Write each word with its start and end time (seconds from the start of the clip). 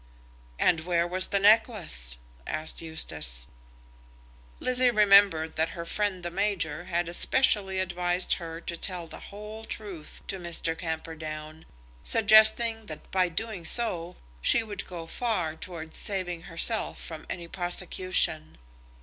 "And 0.57 0.79
where 0.79 1.05
was 1.05 1.27
the 1.27 1.37
necklace?" 1.37 2.17
asked 2.47 2.81
Eustace. 2.81 3.45
Lizzie 4.59 4.89
remembered 4.89 5.57
that 5.57 5.77
her 5.77 5.85
friend 5.85 6.23
the 6.23 6.31
major 6.31 6.85
had 6.85 7.15
specially 7.15 7.77
advised 7.77 8.33
her 8.41 8.59
to 8.61 8.75
tell 8.75 9.05
the 9.05 9.19
whole 9.29 9.63
truth 9.63 10.23
to 10.25 10.39
Mr. 10.39 10.75
Camperdown, 10.75 11.67
suggesting 12.03 12.87
that 12.87 13.11
by 13.11 13.29
doing 13.29 13.63
so 13.63 14.15
she 14.41 14.63
would 14.63 14.87
go 14.87 15.05
far 15.05 15.55
towards 15.55 15.97
saving 15.99 16.41
herself 16.49 16.99
from 16.99 17.27
any 17.29 17.47
prosecution. 17.47 18.57